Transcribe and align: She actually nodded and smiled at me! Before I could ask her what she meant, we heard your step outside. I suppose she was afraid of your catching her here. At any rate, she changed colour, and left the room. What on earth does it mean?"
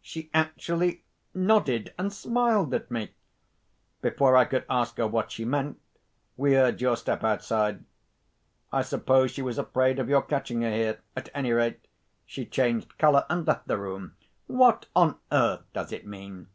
She 0.00 0.30
actually 0.32 1.04
nodded 1.34 1.92
and 1.98 2.10
smiled 2.10 2.72
at 2.72 2.90
me! 2.90 3.10
Before 4.00 4.34
I 4.34 4.46
could 4.46 4.64
ask 4.70 4.96
her 4.96 5.06
what 5.06 5.30
she 5.30 5.44
meant, 5.44 5.78
we 6.38 6.54
heard 6.54 6.80
your 6.80 6.96
step 6.96 7.22
outside. 7.22 7.84
I 8.72 8.80
suppose 8.80 9.30
she 9.30 9.42
was 9.42 9.58
afraid 9.58 9.98
of 9.98 10.08
your 10.08 10.22
catching 10.22 10.62
her 10.62 10.70
here. 10.72 11.02
At 11.14 11.28
any 11.34 11.52
rate, 11.52 11.86
she 12.24 12.46
changed 12.46 12.96
colour, 12.96 13.26
and 13.28 13.46
left 13.46 13.68
the 13.68 13.76
room. 13.76 14.16
What 14.46 14.86
on 14.96 15.18
earth 15.30 15.64
does 15.74 15.92
it 15.92 16.06
mean?" 16.06 16.46